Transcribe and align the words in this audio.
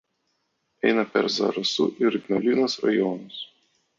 Eina 0.91 1.03
per 1.17 1.23
Zarasų 1.35 1.85
ir 2.07 2.19
Ignalinos 2.21 2.79
rajonus. 2.87 3.39